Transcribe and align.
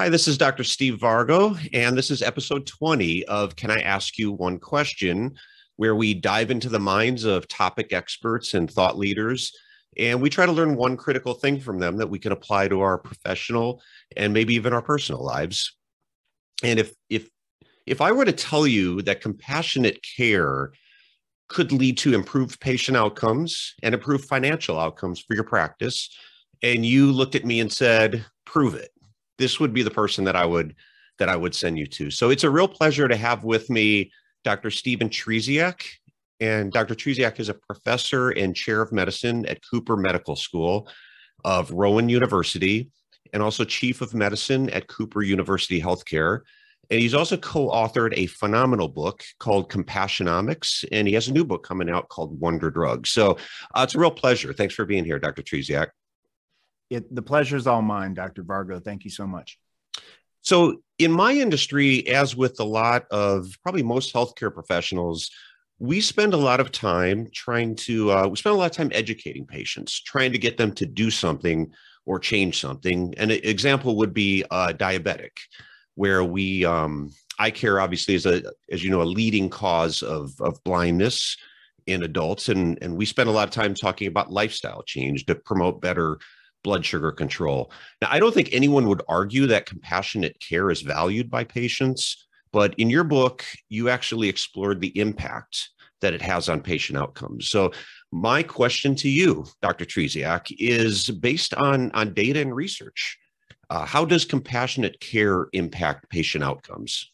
Hi, 0.00 0.08
this 0.08 0.26
is 0.26 0.38
Dr. 0.38 0.64
Steve 0.64 0.94
Vargo, 0.94 1.58
and 1.74 1.94
this 1.94 2.10
is 2.10 2.22
episode 2.22 2.66
20 2.66 3.22
of 3.26 3.54
Can 3.54 3.70
I 3.70 3.80
Ask 3.80 4.16
You 4.16 4.32
One 4.32 4.58
Question, 4.58 5.36
where 5.76 5.94
we 5.94 6.14
dive 6.14 6.50
into 6.50 6.70
the 6.70 6.80
minds 6.80 7.24
of 7.24 7.46
topic 7.48 7.92
experts 7.92 8.54
and 8.54 8.70
thought 8.70 8.96
leaders. 8.96 9.52
And 9.98 10.22
we 10.22 10.30
try 10.30 10.46
to 10.46 10.52
learn 10.52 10.74
one 10.74 10.96
critical 10.96 11.34
thing 11.34 11.60
from 11.60 11.78
them 11.78 11.98
that 11.98 12.08
we 12.08 12.18
can 12.18 12.32
apply 12.32 12.68
to 12.68 12.80
our 12.80 12.96
professional 12.96 13.82
and 14.16 14.32
maybe 14.32 14.54
even 14.54 14.72
our 14.72 14.80
personal 14.80 15.22
lives. 15.22 15.76
And 16.62 16.80
if 16.80 16.94
if 17.10 17.28
if 17.84 18.00
I 18.00 18.10
were 18.10 18.24
to 18.24 18.32
tell 18.32 18.66
you 18.66 19.02
that 19.02 19.20
compassionate 19.20 20.00
care 20.16 20.72
could 21.48 21.72
lead 21.72 21.98
to 21.98 22.14
improved 22.14 22.58
patient 22.58 22.96
outcomes 22.96 23.74
and 23.82 23.94
improved 23.94 24.24
financial 24.24 24.80
outcomes 24.80 25.20
for 25.20 25.34
your 25.34 25.44
practice, 25.44 26.08
and 26.62 26.86
you 26.86 27.12
looked 27.12 27.34
at 27.34 27.44
me 27.44 27.60
and 27.60 27.70
said, 27.70 28.24
"Prove 28.46 28.74
it," 28.74 28.92
this 29.40 29.58
would 29.58 29.72
be 29.72 29.82
the 29.82 29.90
person 29.90 30.24
that 30.24 30.36
I 30.36 30.44
would 30.44 30.76
that 31.18 31.28
I 31.28 31.36
would 31.36 31.54
send 31.54 31.78
you 31.78 31.86
to. 31.86 32.10
So 32.10 32.30
it's 32.30 32.44
a 32.44 32.50
real 32.50 32.68
pleasure 32.68 33.08
to 33.08 33.16
have 33.16 33.42
with 33.42 33.68
me 33.68 34.12
Dr. 34.44 34.70
Stephen 34.70 35.08
Trzeciak. 35.08 35.82
And 36.40 36.72
Dr. 36.72 36.94
Trzeciak 36.94 37.38
is 37.40 37.50
a 37.50 37.54
professor 37.54 38.30
and 38.30 38.56
chair 38.56 38.80
of 38.80 38.92
medicine 38.92 39.44
at 39.46 39.60
Cooper 39.68 39.96
Medical 39.96 40.36
School 40.36 40.88
of 41.44 41.70
Rowan 41.70 42.08
University 42.08 42.90
and 43.34 43.42
also 43.42 43.64
chief 43.64 44.00
of 44.00 44.14
medicine 44.14 44.70
at 44.70 44.88
Cooper 44.88 45.22
University 45.22 45.80
Healthcare. 45.80 46.40
And 46.90 47.00
he's 47.00 47.14
also 47.14 47.36
co 47.36 47.68
authored 47.68 48.14
a 48.16 48.26
phenomenal 48.26 48.88
book 48.88 49.22
called 49.38 49.70
Compassionomics. 49.70 50.84
And 50.90 51.06
he 51.06 51.14
has 51.14 51.28
a 51.28 51.32
new 51.32 51.44
book 51.44 51.62
coming 51.62 51.90
out 51.90 52.08
called 52.08 52.40
Wonder 52.40 52.70
Drugs. 52.70 53.10
So 53.10 53.32
uh, 53.74 53.82
it's 53.84 53.94
a 53.94 53.98
real 53.98 54.10
pleasure. 54.10 54.52
Thanks 54.52 54.74
for 54.74 54.86
being 54.86 55.04
here, 55.04 55.18
Dr. 55.18 55.42
Trzeciak. 55.42 55.88
It, 56.90 57.14
the 57.14 57.22
pleasure 57.22 57.56
is 57.56 57.66
all 57.66 57.82
mine, 57.82 58.14
Dr. 58.14 58.42
Vargo. 58.42 58.82
Thank 58.82 59.04
you 59.04 59.10
so 59.10 59.26
much. 59.26 59.58
So, 60.42 60.82
in 60.98 61.12
my 61.12 61.32
industry, 61.32 62.06
as 62.08 62.36
with 62.36 62.60
a 62.60 62.64
lot 62.64 63.06
of 63.10 63.56
probably 63.62 63.82
most 63.82 64.12
healthcare 64.12 64.52
professionals, 64.52 65.30
we 65.78 66.00
spend 66.00 66.34
a 66.34 66.38
lot 66.38 66.60
of 66.60 66.72
time 66.72 67.28
trying 67.32 67.74
to, 67.74 68.12
uh, 68.12 68.26
we 68.26 68.36
spend 68.36 68.54
a 68.54 68.58
lot 68.58 68.70
of 68.70 68.76
time 68.76 68.90
educating 68.92 69.46
patients, 69.46 70.00
trying 70.00 70.32
to 70.32 70.38
get 70.38 70.58
them 70.58 70.72
to 70.72 70.84
do 70.84 71.10
something 71.10 71.72
or 72.04 72.18
change 72.18 72.60
something. 72.60 73.14
An 73.16 73.30
example 73.30 73.96
would 73.96 74.12
be 74.12 74.44
uh, 74.50 74.72
diabetic, 74.76 75.30
where 75.94 76.22
we, 76.22 76.64
um, 76.66 77.10
eye 77.38 77.50
care 77.50 77.80
obviously 77.80 78.14
is 78.14 78.26
a, 78.26 78.42
as 78.70 78.84
you 78.84 78.90
know, 78.90 79.00
a 79.00 79.04
leading 79.04 79.48
cause 79.48 80.02
of, 80.02 80.38
of 80.40 80.62
blindness 80.64 81.36
in 81.86 82.02
adults. 82.02 82.50
And, 82.50 82.78
and 82.82 82.96
we 82.96 83.06
spend 83.06 83.30
a 83.30 83.32
lot 83.32 83.48
of 83.48 83.54
time 83.54 83.74
talking 83.74 84.06
about 84.06 84.30
lifestyle 84.30 84.82
change 84.82 85.24
to 85.26 85.34
promote 85.34 85.80
better 85.80 86.18
blood 86.62 86.84
sugar 86.84 87.12
control. 87.12 87.70
Now, 88.00 88.08
I 88.10 88.18
don't 88.18 88.34
think 88.34 88.50
anyone 88.52 88.88
would 88.88 89.02
argue 89.08 89.46
that 89.46 89.66
compassionate 89.66 90.38
care 90.40 90.70
is 90.70 90.82
valued 90.82 91.30
by 91.30 91.44
patients, 91.44 92.26
but 92.52 92.74
in 92.78 92.90
your 92.90 93.04
book, 93.04 93.44
you 93.68 93.88
actually 93.88 94.28
explored 94.28 94.80
the 94.80 94.98
impact 94.98 95.70
that 96.00 96.14
it 96.14 96.22
has 96.22 96.48
on 96.48 96.60
patient 96.60 96.98
outcomes. 96.98 97.50
So, 97.50 97.72
my 98.12 98.42
question 98.42 98.94
to 98.96 99.08
you, 99.08 99.46
Dr. 99.62 99.84
Trzeciak, 99.84 100.46
is 100.58 101.08
based 101.10 101.54
on, 101.54 101.92
on 101.92 102.12
data 102.12 102.40
and 102.40 102.54
research. 102.54 103.16
Uh, 103.68 103.84
how 103.84 104.04
does 104.04 104.24
compassionate 104.24 104.98
care 104.98 105.46
impact 105.52 106.10
patient 106.10 106.42
outcomes? 106.42 107.12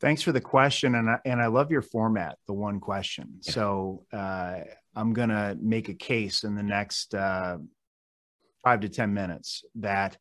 Thanks 0.00 0.22
for 0.22 0.30
the 0.30 0.40
question, 0.40 0.94
and 0.94 1.10
I, 1.10 1.18
and 1.24 1.40
I 1.40 1.46
love 1.46 1.72
your 1.72 1.82
format, 1.82 2.36
the 2.46 2.52
one 2.52 2.78
question. 2.78 3.40
Yeah. 3.42 3.52
So 3.52 4.04
uh, 4.12 4.60
I'm 4.94 5.12
going 5.12 5.30
to 5.30 5.56
make 5.60 5.88
a 5.88 5.94
case 5.94 6.44
in 6.44 6.54
the 6.54 6.62
next 6.62 7.14
uh, 7.14 7.58
five 8.62 8.80
to 8.80 8.88
10 8.88 9.12
minutes 9.12 9.64
that 9.76 10.16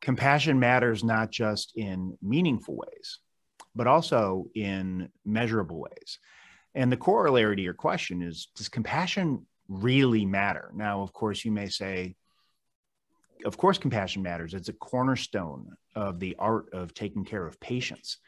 compassion 0.00 0.58
matters 0.58 1.02
not 1.02 1.30
just 1.30 1.72
in 1.76 2.16
meaningful 2.22 2.76
ways, 2.76 3.20
but 3.74 3.86
also 3.86 4.46
in 4.54 5.08
measurable 5.24 5.80
ways. 5.80 6.18
And 6.74 6.90
the 6.90 6.96
corollary 6.96 7.56
to 7.56 7.62
your 7.62 7.74
question 7.74 8.22
is 8.22 8.48
Does 8.56 8.68
compassion 8.68 9.46
really 9.68 10.26
matter? 10.26 10.70
Now, 10.74 11.02
of 11.02 11.12
course, 11.12 11.44
you 11.44 11.52
may 11.52 11.68
say, 11.68 12.16
of 13.44 13.56
course, 13.56 13.78
compassion 13.78 14.22
matters. 14.22 14.54
It's 14.54 14.68
a 14.68 14.74
cornerstone 14.74 15.70
of 15.94 16.18
the 16.18 16.36
art 16.38 16.66
of 16.72 16.94
taking 16.94 17.24
care 17.24 17.46
of 17.46 17.60
patients. 17.60 18.18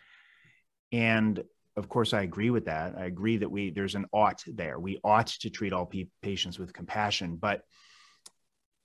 And 0.92 1.42
of 1.76 1.88
course, 1.88 2.14
I 2.14 2.22
agree 2.22 2.50
with 2.50 2.66
that. 2.66 2.94
I 2.96 3.04
agree 3.04 3.36
that 3.36 3.50
we 3.50 3.70
there's 3.70 3.96
an 3.96 4.06
ought 4.12 4.42
there. 4.46 4.78
We 4.78 4.98
ought 5.04 5.26
to 5.26 5.50
treat 5.50 5.72
all 5.72 5.86
pe- 5.86 6.08
patients 6.22 6.58
with 6.58 6.72
compassion, 6.72 7.36
but 7.36 7.62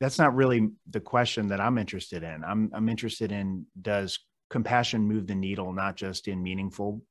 that's 0.02 0.20
not 0.20 0.36
really 0.36 0.68
the 0.90 1.00
question 1.00 1.48
that 1.48 1.62
I'm 1.62 1.78
interested 1.78 2.24
in. 2.24 2.44
I'm 2.44 2.70
I'm 2.74 2.90
interested 2.90 3.32
in 3.32 3.66
does 3.82 4.20
compassion 4.50 5.02
move 5.02 5.28
the 5.28 5.36
needle 5.36 5.72
not 5.72 5.96
just 5.96 6.28
in 6.28 6.44
meaningful 6.44 7.02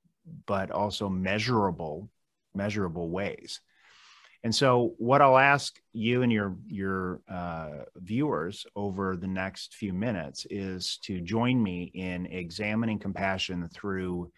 but 0.44 0.70
also 0.70 1.08
measurable 1.08 2.10
measurable 2.54 3.08
ways. 3.08 3.60
And 4.42 4.54
so, 4.54 4.94
what 4.96 5.20
I'll 5.20 5.38
ask 5.38 5.78
you 5.92 6.22
and 6.22 6.32
your 6.32 6.56
your 6.66 7.20
uh, 7.28 7.84
viewers 7.96 8.66
over 8.74 9.16
the 9.16 9.28
next 9.28 9.74
few 9.74 9.92
minutes 9.92 10.46
is 10.48 10.98
to 11.04 11.20
join 11.20 11.62
me 11.62 11.92
in 11.94 12.26
examining 12.26 12.98
compassion 12.98 13.68
through 13.72 14.32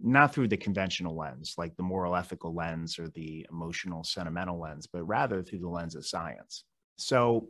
not 0.00 0.32
through 0.34 0.48
the 0.48 0.56
conventional 0.56 1.16
lens, 1.16 1.54
like 1.58 1.76
the 1.76 1.82
moral 1.82 2.14
ethical 2.14 2.54
lens 2.54 2.98
or 2.98 3.08
the 3.10 3.46
emotional 3.50 4.04
sentimental 4.04 4.60
lens, 4.60 4.86
but 4.86 5.02
rather 5.04 5.42
through 5.42 5.60
the 5.60 5.68
lens 5.68 5.94
of 5.94 6.06
science. 6.06 6.64
So, 6.96 7.48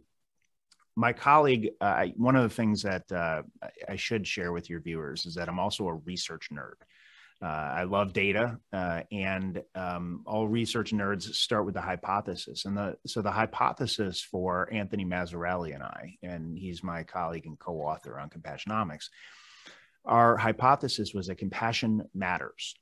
my 0.97 1.13
colleague, 1.13 1.71
uh, 1.81 2.07
one 2.17 2.37
of 2.37 2.45
the 2.45 2.55
things 2.55 2.83
that 2.83 3.11
uh, 3.11 3.43
I 3.89 3.97
should 3.97 4.27
share 4.27 4.53
with 4.53 4.71
your 4.71 4.81
viewers 4.81 5.27
is 5.27 5.35
that 5.35 5.49
I'm 5.49 5.59
also 5.59 5.89
a 5.89 5.95
research 5.95 6.51
nerd. 6.53 6.75
Uh, 7.43 7.47
I 7.47 7.83
love 7.83 8.13
data, 8.13 8.59
uh, 8.73 9.03
and 9.11 9.61
um, 9.75 10.23
all 10.25 10.47
research 10.47 10.93
nerds 10.93 11.23
start 11.35 11.67
with 11.67 11.75
the 11.75 11.81
hypothesis. 11.81 12.65
And 12.65 12.77
the 12.77 12.97
so 13.07 13.23
the 13.23 13.33
hypothesis 13.33 14.21
for 14.21 14.73
Anthony 14.73 15.05
Mazzarelli 15.05 15.75
and 15.75 15.83
I, 15.83 16.17
and 16.23 16.57
he's 16.57 16.85
my 16.85 17.03
colleague 17.03 17.47
and 17.47 17.59
co-author 17.59 18.19
on 18.21 18.31
Compassionomics. 18.31 19.09
Our 20.05 20.37
hypothesis 20.37 21.13
was 21.13 21.27
that 21.27 21.37
compassion 21.37 22.09
matters 22.15 22.77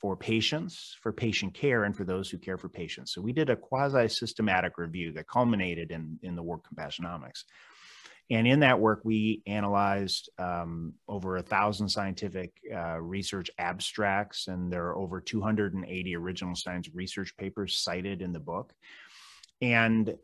for 0.00 0.16
patients, 0.16 0.96
for 1.02 1.12
patient 1.12 1.54
care, 1.54 1.84
and 1.84 1.96
for 1.96 2.04
those 2.04 2.30
who 2.30 2.38
care 2.38 2.58
for 2.58 2.68
patients. 2.68 3.12
So 3.12 3.20
we 3.20 3.32
did 3.32 3.50
a 3.50 3.56
quasi 3.56 4.08
systematic 4.08 4.78
review 4.78 5.12
that 5.12 5.28
culminated 5.28 5.90
in, 5.90 6.18
in 6.22 6.36
the 6.36 6.42
work 6.42 6.64
Compassionomics. 6.68 7.44
And 8.28 8.46
in 8.46 8.60
that 8.60 8.80
work, 8.80 9.02
we 9.04 9.42
analyzed 9.46 10.30
um, 10.38 10.94
over 11.06 11.36
a 11.36 11.42
thousand 11.42 11.88
scientific 11.88 12.52
uh, 12.74 13.00
research 13.00 13.50
abstracts, 13.58 14.48
and 14.48 14.72
there 14.72 14.86
are 14.86 14.96
over 14.96 15.20
280 15.20 16.16
original 16.16 16.56
science 16.56 16.88
research 16.92 17.36
papers 17.36 17.78
cited 17.78 18.22
in 18.22 18.32
the 18.32 18.40
book. 18.40 18.72
And 19.62 20.16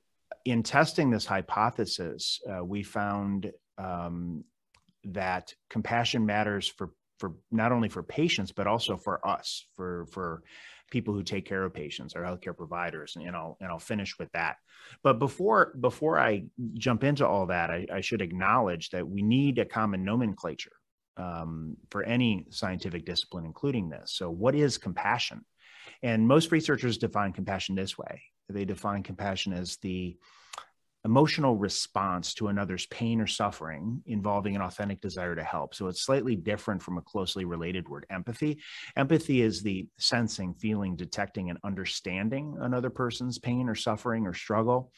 in 0.45 0.65
testing 0.65 1.11
this 1.11 1.27
hypothesis, 1.27 2.41
uh, 2.51 2.65
we 2.65 2.83
found 2.83 3.53
um, 3.79 4.45
that 5.05 5.55
compassion 5.71 6.27
matters 6.27 6.67
for 6.67 6.91
for 7.19 7.33
not 7.51 7.73
only 7.73 7.89
for 7.89 8.03
patients 8.03 8.53
but 8.53 8.67
also 8.67 8.97
for 8.97 9.27
us 9.27 9.67
for 9.77 10.07
for 10.11 10.43
people 10.91 11.15
who 11.15 11.23
take 11.23 11.47
care 11.47 11.65
of 11.65 11.73
patients 11.73 12.15
our 12.15 12.23
healthcare 12.23 12.57
providers 12.57 13.15
and, 13.17 13.27
and 13.27 13.35
I'll 13.35 13.57
and 13.61 13.71
I'll 13.71 13.79
finish 13.79 14.19
with 14.19 14.31
that. 14.33 14.57
But 15.03 15.19
before 15.19 15.75
before 15.81 16.19
I 16.21 16.45
jump 16.75 17.05
into 17.05 17.27
all 17.27 17.47
that 17.47 17.71
I, 17.71 17.87
I 17.93 18.01
should 18.01 18.23
acknowledge 18.23 18.91
that 18.91 19.09
we 19.09 19.23
need 19.23 19.59
a 19.59 19.65
common 19.65 20.05
nomenclature 20.05 20.77
um, 21.17 21.77
for 21.91 22.03
any 22.03 22.47
scientific 22.51 23.07
discipline 23.07 23.47
including 23.47 23.89
this. 23.89 24.13
So 24.15 24.31
what 24.31 24.55
is 24.55 24.79
compassion? 24.79 25.45
And 26.03 26.29
most 26.29 26.53
researchers 26.53 26.99
define 26.99 27.33
compassion 27.33 27.75
this 27.75 27.97
way. 27.97 28.23
They 28.49 28.65
define 28.65 29.03
compassion 29.03 29.53
as 29.53 29.77
the 29.79 30.17
emotional 31.05 31.57
response 31.57 32.33
to 32.35 32.49
another's 32.49 32.87
pain 32.87 33.21
or 33.21 33.27
suffering 33.27 34.03
involving 34.07 34.55
an 34.55 34.63
authentic 34.63 35.01
desire 35.01 35.35
to 35.35 35.43
help. 35.43 35.75
So 35.75 35.89
it's 35.89 36.03
slightly 36.03 36.37
different 36.37 36.83
from 36.83 36.97
a 36.97 37.03
closely 37.03 37.45
related 37.45 37.89
word, 37.89 38.07
empathy. 38.09 38.61
Empathy 38.97 39.43
is 39.43 39.63
the 39.63 39.89
sensing, 39.99 40.55
feeling, 40.55 40.95
detecting, 40.95 41.51
and 41.51 41.59
understanding 41.65 42.57
another 42.61 42.91
person's 42.91 43.39
pain 43.39 43.69
or 43.69 43.75
suffering 43.75 44.27
or 44.27 44.35
struggle. 44.35 44.93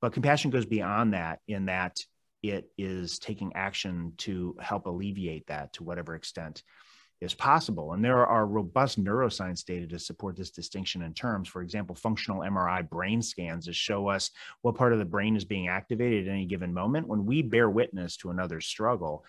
But 0.00 0.14
compassion 0.14 0.50
goes 0.50 0.66
beyond 0.66 1.14
that 1.14 1.40
in 1.46 1.66
that 1.66 1.98
it 2.42 2.70
is 2.76 3.18
taking 3.18 3.52
action 3.54 4.14
to 4.18 4.56
help 4.60 4.86
alleviate 4.86 5.46
that 5.46 5.74
to 5.74 5.84
whatever 5.84 6.14
extent 6.14 6.62
is 7.22 7.34
possible. 7.34 7.92
And 7.92 8.04
there 8.04 8.26
are 8.26 8.46
robust 8.46 9.02
neuroscience 9.02 9.64
data 9.64 9.86
to 9.86 9.98
support 9.98 10.36
this 10.36 10.50
distinction 10.50 11.02
in 11.02 11.14
terms. 11.14 11.48
For 11.48 11.62
example, 11.62 11.94
functional 11.94 12.40
MRI 12.40 12.88
brain 12.88 13.22
scans 13.22 13.66
to 13.66 13.72
show 13.72 14.08
us 14.08 14.32
what 14.62 14.74
part 14.74 14.92
of 14.92 14.98
the 14.98 15.04
brain 15.04 15.36
is 15.36 15.44
being 15.44 15.68
activated 15.68 16.26
at 16.26 16.32
any 16.32 16.46
given 16.46 16.74
moment. 16.74 17.06
When 17.06 17.24
we 17.24 17.42
bear 17.42 17.70
witness 17.70 18.16
to 18.18 18.30
another's 18.30 18.66
struggle, 18.66 19.24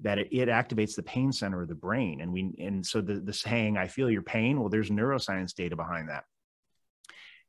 that 0.00 0.18
it, 0.18 0.28
it, 0.32 0.48
activates 0.48 0.96
the 0.96 1.04
pain 1.04 1.30
center 1.30 1.62
of 1.62 1.68
the 1.68 1.76
brain. 1.76 2.20
And 2.20 2.32
we 2.32 2.52
and 2.58 2.84
so 2.84 3.00
the, 3.00 3.20
the 3.20 3.32
saying, 3.32 3.76
I 3.76 3.86
feel 3.86 4.10
your 4.10 4.22
pain, 4.22 4.58
well, 4.58 4.68
there's 4.68 4.90
neuroscience 4.90 5.54
data 5.54 5.76
behind 5.76 6.08
that. 6.08 6.24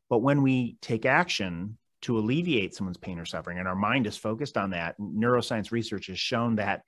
But 0.08 0.19
when 0.19 0.44
we 0.44 0.78
take 0.81 1.08
action 1.08 1.80
to 2.04 2.19
alleviate 2.19 2.76
someone's 2.76 2.98
pain 2.98 3.18
or 3.18 3.26
suffering, 3.26 3.58
and 3.58 3.68
our 3.68 3.76
mind 3.76 4.06
is 4.06 4.18
focused 4.18 4.56
on 4.56 4.69
that, 4.69 5.00
neuroscience 5.00 5.72
research 5.72 6.08
has 6.08 6.19
shown 6.19 6.58
that 6.58 6.84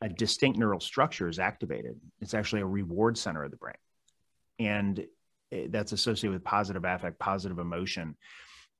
a 0.00 0.08
distinct 0.08 0.58
neural 0.58 0.80
structure 0.80 1.28
is 1.28 1.38
activated. 1.38 2.00
It's 2.20 2.34
actually 2.34 2.62
a 2.62 2.66
reward 2.66 3.18
center 3.18 3.44
of 3.44 3.50
the 3.50 3.56
brain. 3.56 3.74
And 4.58 5.06
that's 5.70 5.92
associated 5.92 6.34
with 6.34 6.44
positive 6.44 6.84
affect, 6.84 7.18
positive 7.18 7.58
emotion. 7.58 8.16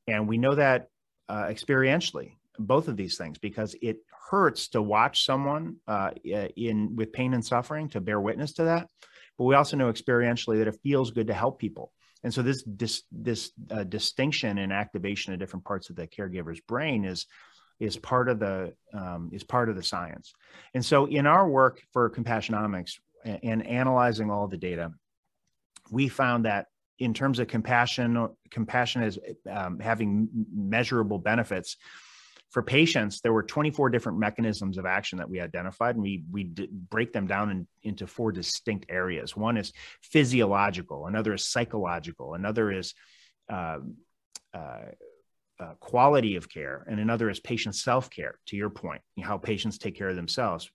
And 0.06 0.29
we 0.29 0.38
know 0.38 0.55
that 0.55 0.88
uh, 1.29 1.44
experientially, 1.44 2.32
both 2.59 2.88
of 2.88 2.97
these 2.97 3.17
things, 3.17 3.38
because 3.38 3.76
it 3.81 3.99
hurts 4.31 4.69
to 4.69 4.82
watch 4.82 5.25
someone 5.25 5.76
uh, 5.87 6.11
in 6.25 6.97
with 6.97 7.12
pain 7.12 7.35
and 7.35 7.44
suffering 7.44 7.88
to 7.91 8.00
bear 8.00 8.21
witness 8.21 8.53
to 8.55 8.64
that. 8.64 8.88
But 9.37 9.44
we 9.44 9.55
also 9.55 9.76
know 9.76 9.93
experientially 9.93 10.59
that 10.59 10.69
it 10.69 10.81
feels 10.82 11.11
good 11.11 11.29
to 11.29 11.35
help 11.35 11.59
people. 11.59 11.93
And 12.25 12.35
so 12.35 12.43
this 12.43 12.64
this 12.67 13.03
this 13.12 13.53
uh, 13.71 13.85
distinction 13.85 14.59
and 14.59 14.73
activation 14.73 15.32
of 15.32 15.38
different 15.38 15.64
parts 15.64 15.88
of 15.88 15.97
the 15.97 16.06
caregiver's 16.06 16.61
brain 16.61 17.05
is 17.05 17.26
is 17.81 17.97
part 17.97 18.29
of 18.29 18.39
the 18.39 18.73
um, 18.93 19.31
is 19.33 19.45
part 19.45 19.69
of 19.69 19.77
the 19.77 19.83
science. 19.83 20.33
And 20.75 20.85
so 20.85 21.07
in 21.07 21.27
our 21.27 21.49
work 21.49 21.83
for 21.93 22.11
Compassionomics 22.11 22.99
and 23.25 23.67
analyzing 23.67 24.31
all 24.31 24.49
the 24.49 24.57
data, 24.57 24.93
we 25.91 26.09
found 26.09 26.45
that 26.45 26.67
in 26.99 27.15
terms 27.15 27.39
of 27.39 27.47
compassion, 27.47 28.29
compassion 28.51 29.03
is 29.03 29.19
um, 29.49 29.79
having 29.79 30.29
measurable 30.53 31.19
benefits 31.19 31.77
for 32.51 32.63
patients. 32.63 33.21
There 33.21 33.33
were 33.33 33.43
24 33.43 33.91
different 33.91 34.19
mechanisms 34.19 34.79
of 34.79 34.87
action 34.87 35.19
that 35.19 35.29
we 35.29 35.41
identified, 35.41 35.95
and 35.95 36.03
we 36.03 36.25
we 36.31 36.45
break 36.45 37.13
them 37.13 37.27
down 37.27 37.51
in, 37.51 37.67
into 37.83 38.07
four 38.07 38.33
distinct 38.33 38.87
areas. 38.89 39.37
One 39.37 39.57
is 39.57 39.73
physiological, 40.03 41.07
another 41.07 41.35
is 41.35 41.45
psychological, 41.45 42.35
another 42.35 42.73
is 42.73 42.95
uh, 43.49 43.79
uh, 44.55 44.79
uh, 45.61 45.75
quality 45.81 46.37
of 46.37 46.49
care, 46.49 46.85
and 46.89 47.01
another 47.01 47.31
is 47.31 47.41
patient 47.41 47.75
self 47.75 48.11
care. 48.11 48.39
To 48.47 48.57
your 48.57 48.71
point, 48.71 49.03
how 49.23 49.39
patients 49.39 49.79
take 49.79 49.97
care 49.97 50.09
of 50.09 50.17
themselves, 50.17 50.71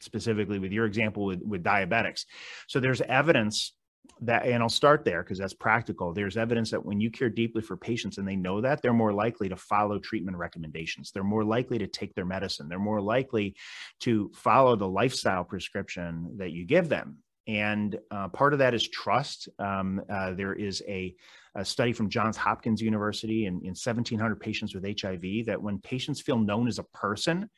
specifically 0.00 0.58
with 0.58 0.72
your 0.72 0.86
example 0.86 1.24
with, 1.24 1.42
with 1.42 1.62
diabetics. 1.62 2.24
So 2.68 2.80
there's 2.80 3.00
evidence 3.00 3.72
that 4.20 4.46
and 4.46 4.62
i'll 4.62 4.68
start 4.68 5.04
there 5.04 5.22
because 5.22 5.38
that's 5.38 5.52
practical 5.52 6.12
there's 6.12 6.36
evidence 6.36 6.70
that 6.70 6.84
when 6.84 7.00
you 7.00 7.10
care 7.10 7.28
deeply 7.28 7.60
for 7.60 7.76
patients 7.76 8.18
and 8.18 8.26
they 8.26 8.36
know 8.36 8.60
that 8.60 8.80
they're 8.80 8.92
more 8.92 9.12
likely 9.12 9.48
to 9.48 9.56
follow 9.56 9.98
treatment 9.98 10.36
recommendations 10.36 11.10
they're 11.10 11.24
more 11.24 11.44
likely 11.44 11.78
to 11.78 11.86
take 11.86 12.14
their 12.14 12.24
medicine 12.24 12.68
they're 12.68 12.78
more 12.78 13.00
likely 13.00 13.54
to 14.00 14.30
follow 14.34 14.76
the 14.76 14.88
lifestyle 14.88 15.44
prescription 15.44 16.34
that 16.36 16.52
you 16.52 16.64
give 16.64 16.88
them 16.88 17.18
and 17.46 17.98
uh, 18.10 18.28
part 18.28 18.52
of 18.52 18.58
that 18.58 18.74
is 18.74 18.88
trust. 18.88 19.48
Um, 19.58 20.02
uh, 20.10 20.32
there 20.32 20.52
is 20.52 20.82
a, 20.88 21.14
a, 21.54 21.64
study 21.64 21.92
from 21.92 22.10
johns 22.10 22.36
hopkins 22.36 22.82
university 22.82 23.46
in, 23.46 23.54
in 23.60 23.68
1700 23.68 24.38
patients 24.40 24.74
with 24.74 24.84
hiv 25.00 25.46
that 25.46 25.60
when 25.60 25.78
patients 25.78 26.20
feel 26.20 26.38
known 26.38 26.68
as 26.68 26.78
a 26.78 26.82
person 26.92 27.48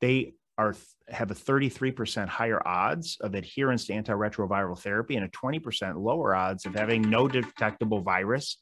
they 0.00 0.34
are 0.58 0.74
have 1.08 1.30
a 1.30 1.34
33% 1.34 2.28
higher 2.28 2.66
odds 2.66 3.18
of 3.20 3.34
adherence 3.34 3.84
to 3.86 3.92
antiretroviral 3.92 4.78
therapy 4.78 5.16
and 5.16 5.24
a 5.24 5.28
20% 5.28 6.02
lower 6.02 6.34
odds 6.34 6.66
of 6.66 6.74
having 6.74 7.02
no 7.02 7.28
detectable 7.28 8.00
virus 8.00 8.56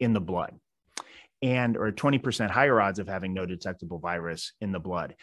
in 0.00 0.12
the 0.12 0.20
blood. 0.20 0.54
And 1.42 1.76
or 1.76 1.92
20% 1.92 2.50
higher 2.50 2.80
odds 2.80 2.98
of 2.98 3.06
having 3.06 3.34
no 3.34 3.46
detectable 3.46 3.98
virus 3.98 4.52
in 4.60 4.72
the 4.72 4.80
blood. 4.80 5.14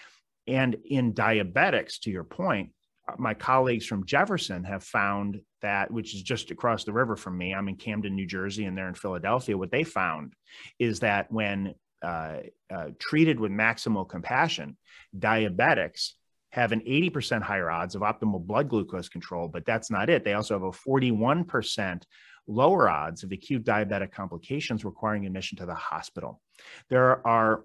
And 0.47 0.77
in 0.85 1.13
diabetics 1.13 1.99
to 2.01 2.11
your 2.11 2.23
point 2.23 2.71
my 3.17 3.33
colleagues 3.33 3.85
from 3.85 4.05
jefferson 4.05 4.63
have 4.63 4.83
found 4.83 5.41
that 5.61 5.91
which 5.91 6.15
is 6.15 6.21
just 6.21 6.51
across 6.51 6.83
the 6.83 6.93
river 6.93 7.15
from 7.15 7.37
me 7.37 7.53
i'm 7.53 7.67
in 7.67 7.75
camden 7.75 8.15
new 8.15 8.25
jersey 8.25 8.65
and 8.65 8.77
they're 8.77 8.87
in 8.87 8.93
philadelphia 8.93 9.57
what 9.57 9.71
they 9.71 9.83
found 9.83 10.33
is 10.79 11.01
that 11.01 11.31
when 11.31 11.73
uh, 12.03 12.39
uh, 12.69 12.89
treated 12.99 13.39
with 13.39 13.51
maximal 13.51 14.07
compassion, 14.07 14.77
diabetics 15.17 16.11
have 16.51 16.71
an 16.73 16.81
80% 16.81 17.41
higher 17.41 17.71
odds 17.71 17.95
of 17.95 18.01
optimal 18.01 18.45
blood 18.45 18.67
glucose 18.67 19.07
control, 19.07 19.47
but 19.47 19.65
that's 19.65 19.89
not 19.89 20.09
it. 20.09 20.25
They 20.25 20.33
also 20.33 20.53
have 20.53 20.63
a 20.63 20.71
41% 20.71 22.03
lower 22.45 22.89
odds 22.89 23.23
of 23.23 23.31
acute 23.31 23.63
diabetic 23.63 24.11
complications 24.11 24.83
requiring 24.83 25.25
admission 25.25 25.57
to 25.59 25.65
the 25.65 25.73
hospital. 25.73 26.41
There 26.89 27.25
are 27.25 27.63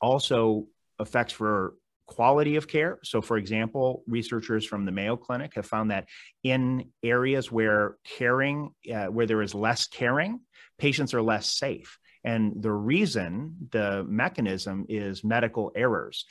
also 0.00 0.66
effects 0.98 1.32
for 1.32 1.74
quality 2.06 2.56
of 2.56 2.68
care. 2.68 2.98
So, 3.02 3.20
for 3.20 3.36
example, 3.36 4.02
researchers 4.06 4.64
from 4.64 4.84
the 4.84 4.92
Mayo 4.92 5.16
Clinic 5.16 5.54
have 5.54 5.66
found 5.66 5.90
that 5.90 6.06
in 6.42 6.90
areas 7.02 7.50
where 7.50 7.96
caring, 8.04 8.70
uh, 8.92 9.06
where 9.06 9.26
there 9.26 9.42
is 9.42 9.54
less 9.54 9.86
caring, 9.86 10.40
patients 10.78 11.14
are 11.14 11.22
less 11.22 11.48
safe. 11.48 11.98
And 12.24 12.60
the 12.62 12.72
reason, 12.72 13.56
the 13.70 14.04
mechanism 14.08 14.86
is 14.88 15.22
medical 15.22 15.72
errors. 15.76 16.24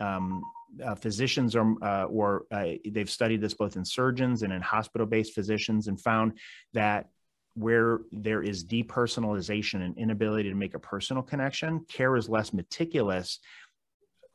Um, 0.00 0.42
uh, 0.84 0.94
physicians 0.94 1.56
are, 1.56 1.74
uh, 1.82 2.04
or 2.04 2.44
uh, 2.52 2.72
they've 2.90 3.10
studied 3.10 3.40
this 3.40 3.54
both 3.54 3.76
in 3.76 3.84
surgeons 3.84 4.42
and 4.42 4.52
in 4.52 4.60
hospital 4.60 5.06
based 5.06 5.34
physicians 5.34 5.88
and 5.88 6.00
found 6.00 6.38
that 6.74 7.06
where 7.54 8.00
there 8.12 8.42
is 8.42 8.64
depersonalization 8.64 9.82
and 9.82 9.96
inability 9.98 10.48
to 10.48 10.54
make 10.54 10.74
a 10.74 10.78
personal 10.78 11.22
connection, 11.22 11.84
care 11.88 12.16
is 12.16 12.28
less 12.28 12.52
meticulous. 12.52 13.40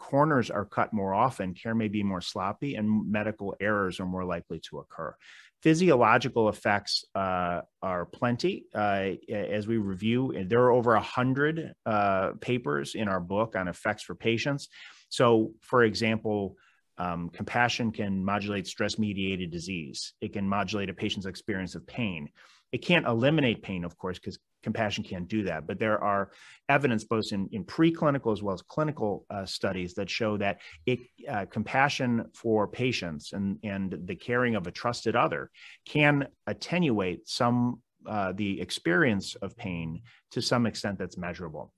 Corners 0.10 0.52
are 0.52 0.66
cut 0.66 0.92
more 0.92 1.14
often, 1.14 1.54
care 1.54 1.74
may 1.74 1.88
be 1.88 2.04
more 2.04 2.20
sloppy, 2.20 2.76
and 2.76 3.10
medical 3.10 3.56
errors 3.62 4.02
are 4.02 4.06
more 4.06 4.26
likely 4.26 4.60
to 4.68 4.80
occur. 4.80 5.16
Physiological 5.62 6.50
effects 6.50 7.06
uh, 7.16 7.62
are 7.82 8.06
plenty. 8.06 8.66
Uh, 8.76 9.12
as 9.32 9.66
we 9.66 9.78
review, 9.78 10.22
there 10.50 10.64
are 10.64 10.72
over 10.72 10.96
a 10.96 11.02
hundred 11.02 11.74
uh, 11.86 12.32
papers 12.42 12.96
in 12.96 13.08
our 13.08 13.22
book 13.22 13.56
on 13.56 13.70
effects 13.70 14.04
for 14.04 14.14
patients. 14.14 14.68
So, 15.08 15.54
for 15.62 15.84
example, 15.84 16.58
um, 16.98 17.30
compassion 17.30 17.94
can 17.94 18.26
modulate 18.26 18.68
stress-mediated 18.68 19.52
disease. 19.52 20.14
It 20.20 20.34
can 20.34 20.48
modulate 20.48 20.90
a 20.90 20.94
patient's 20.94 21.28
experience 21.28 21.76
of 21.76 21.88
pain. 21.88 22.30
It 22.74 22.80
can't 22.80 23.08
eliminate 23.08 23.64
pain, 23.64 23.86
of 23.86 23.98
course, 23.98 24.20
because 24.20 24.38
compassion 24.64 25.04
can't 25.04 25.28
do 25.28 25.44
that. 25.44 25.68
But 25.68 25.80
there 25.80 26.04
are 26.04 26.32
evidence, 26.70 27.04
both 27.04 27.32
in, 27.32 27.50
in 27.52 27.66
preclinical 27.66 28.32
as 28.34 28.42
well 28.42 28.54
as 28.54 28.62
clinical 28.62 29.26
uh, 29.30 29.46
studies, 29.46 29.94
that 29.96 30.10
show 30.10 30.38
that 30.38 30.62
it, 30.86 31.00
uh, 31.30 31.46
compassion 31.52 32.26
for 32.34 32.68
patients 32.68 33.34
and, 33.34 33.60
and 33.64 33.96
the 34.06 34.16
caring 34.16 34.56
of 34.56 34.68
a 34.68 34.72
trusted 34.72 35.16
other 35.16 35.52
can 35.86 36.28
attenuate 36.48 37.28
some 37.28 37.82
uh, 38.06 38.34
the 38.34 38.60
experience 38.60 39.36
of 39.36 39.56
pain 39.56 40.02
to 40.32 40.42
some 40.42 40.66
extent 40.66 40.98
that's 41.00 41.18
measurable. 41.18 41.72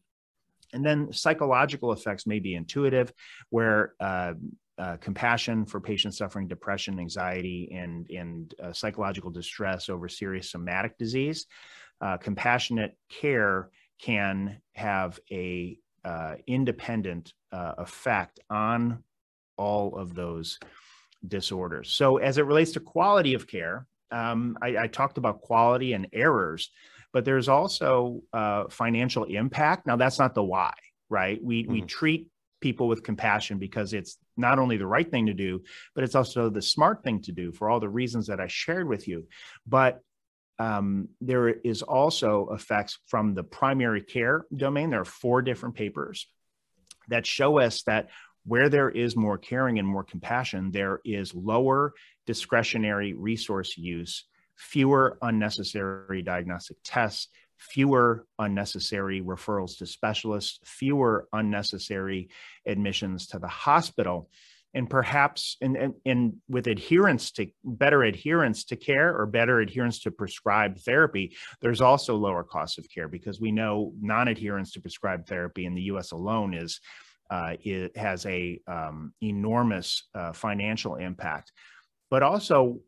And 0.73 0.83
then 0.83 1.13
psychological 1.13 1.93
effects 1.93 2.25
may 2.25 2.39
be 2.39 2.55
intuitive, 2.55 3.13
where 3.49 3.93
uh, 3.99 4.33
uh, 4.77 4.97
compassion 4.97 5.65
for 5.65 5.79
patients 5.79 6.17
suffering 6.17 6.47
depression, 6.47 6.99
anxiety, 6.99 7.71
and, 7.73 8.09
and 8.09 8.53
uh, 8.61 8.73
psychological 8.73 9.31
distress 9.31 9.87
over 9.87 10.09
serious 10.09 10.51
somatic 10.51 10.97
disease. 10.97 11.45
Uh, 12.01 12.17
compassionate 12.17 12.97
care 13.09 13.69
can 14.01 14.61
have 14.73 15.19
a 15.31 15.77
uh, 16.03 16.35
independent 16.47 17.33
uh, 17.51 17.73
effect 17.77 18.39
on 18.49 19.03
all 19.57 19.97
of 19.97 20.13
those 20.13 20.59
disorders. 21.27 21.91
So, 21.91 22.17
as 22.17 22.37
it 22.37 22.45
relates 22.45 22.71
to 22.73 22.79
quality 22.79 23.33
of 23.33 23.47
care, 23.47 23.87
um, 24.11 24.57
I, 24.61 24.77
I, 24.77 24.87
talked 24.87 25.17
about 25.17 25.41
quality 25.41 25.93
and 25.93 26.07
errors, 26.13 26.69
but 27.11 27.25
there's 27.25 27.49
also 27.49 28.21
uh, 28.33 28.65
financial 28.69 29.23
impact. 29.23 29.87
Now, 29.87 29.95
that's 29.95 30.19
not 30.19 30.35
the 30.35 30.43
why, 30.43 30.73
right? 31.09 31.43
We 31.43 31.63
mm-hmm. 31.63 31.71
we 31.71 31.81
treat 31.81 32.27
people 32.61 32.87
with 32.87 33.03
compassion 33.03 33.57
because 33.57 33.93
it's 33.93 34.17
not 34.37 34.59
only 34.59 34.77
the 34.77 34.87
right 34.87 35.09
thing 35.09 35.25
to 35.27 35.33
do, 35.33 35.61
but 35.93 36.03
it's 36.03 36.15
also 36.15 36.49
the 36.49 36.61
smart 36.61 37.03
thing 37.03 37.21
to 37.21 37.31
do 37.31 37.51
for 37.51 37.69
all 37.69 37.79
the 37.79 37.89
reasons 37.89 38.27
that 38.27 38.39
I 38.39 38.47
shared 38.47 38.87
with 38.87 39.07
you. 39.07 39.27
But 39.67 40.01
um, 40.59 41.09
there 41.21 41.49
is 41.49 41.81
also 41.81 42.49
effects 42.51 42.99
from 43.07 43.33
the 43.33 43.43
primary 43.43 44.01
care 44.01 44.45
domain. 44.55 44.89
There 44.89 45.01
are 45.01 45.05
four 45.05 45.41
different 45.41 45.75
papers 45.75 46.27
that 47.09 47.25
show 47.25 47.59
us 47.59 47.83
that 47.83 48.09
where 48.45 48.69
there 48.69 48.89
is 48.89 49.15
more 49.15 49.37
caring 49.37 49.79
and 49.79 49.87
more 49.87 50.03
compassion, 50.03 50.71
there 50.71 51.01
is 51.03 51.33
lower 51.33 51.93
discretionary 52.25 53.13
resource 53.13 53.77
use, 53.77 54.25
fewer 54.55 55.17
unnecessary 55.21 56.21
diagnostic 56.21 56.77
tests, 56.83 57.27
fewer 57.57 58.25
unnecessary 58.37 59.21
referrals 59.21 59.77
to 59.77 59.85
specialists, 59.85 60.59
fewer 60.63 61.27
unnecessary 61.33 62.29
admissions 62.65 63.27
to 63.27 63.39
the 63.39 63.47
hospital, 63.47 64.29
and 64.75 64.89
perhaps 64.89 65.55
and, 65.61 65.77
and, 65.77 65.93
and 66.05 66.33
with 66.49 66.67
adherence 66.67 67.31
to 67.31 67.47
better 67.63 68.03
adherence 68.03 68.65
to 68.65 68.75
care 68.75 69.17
or 69.17 69.25
better 69.25 69.61
adherence 69.61 70.01
to 70.01 70.11
prescribed 70.11 70.81
therapy, 70.81 71.35
there's 71.61 71.81
also 71.81 72.15
lower 72.15 72.43
costs 72.43 72.77
of 72.77 72.87
care 72.93 73.07
because 73.07 73.39
we 73.39 73.51
know 73.51 73.93
non-adherence 74.01 74.73
to 74.73 74.81
prescribed 74.81 75.27
therapy 75.27 75.65
in 75.65 75.73
the 75.73 75.83
U.S. 75.83 76.11
alone 76.11 76.53
is 76.53 76.81
uh, 77.31 77.53
it 77.61 77.95
has 77.97 78.25
a 78.25 78.59
um, 78.67 79.13
enormous 79.21 80.03
uh, 80.13 80.33
financial 80.33 80.95
impact, 80.95 81.51
but 82.11 82.21
also 82.21 82.79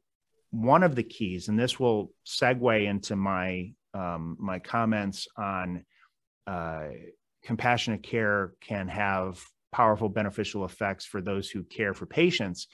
one 0.52 0.84
of 0.84 0.96
the 0.96 1.04
keys, 1.04 1.48
and 1.48 1.60
this 1.60 1.80
will 1.80 2.12
segue 2.26 2.86
into 2.86 3.16
my 3.16 3.72
um, 3.94 4.38
my 4.40 4.60
comments 4.60 5.28
on 5.38 5.84
uh, 6.46 6.90
compassionate 7.44 8.04
care 8.04 8.54
can 8.62 8.88
have 8.90 9.42
powerful 9.72 10.10
beneficial 10.10 10.66
effects 10.66 11.06
for 11.06 11.22
those 11.22 11.50
who 11.50 11.64
care 11.64 11.94
for 11.94 12.06
patients 12.06 12.68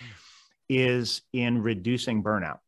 is 0.69 1.21
in 1.33 1.61
reducing 1.61 2.23
burnout 2.23 2.59